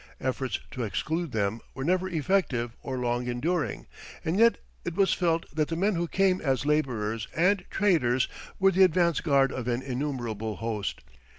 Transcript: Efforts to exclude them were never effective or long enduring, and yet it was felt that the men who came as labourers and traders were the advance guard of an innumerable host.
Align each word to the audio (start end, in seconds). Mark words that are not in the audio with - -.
Efforts 0.19 0.59
to 0.71 0.81
exclude 0.81 1.31
them 1.31 1.61
were 1.75 1.83
never 1.83 2.09
effective 2.09 2.75
or 2.81 2.97
long 2.97 3.27
enduring, 3.27 3.85
and 4.25 4.39
yet 4.39 4.57
it 4.83 4.95
was 4.95 5.13
felt 5.13 5.45
that 5.53 5.67
the 5.67 5.75
men 5.75 5.93
who 5.93 6.07
came 6.07 6.41
as 6.41 6.65
labourers 6.65 7.27
and 7.35 7.65
traders 7.69 8.27
were 8.59 8.71
the 8.71 8.81
advance 8.81 9.21
guard 9.21 9.51
of 9.51 9.67
an 9.67 9.83
innumerable 9.83 10.55
host. 10.55 11.01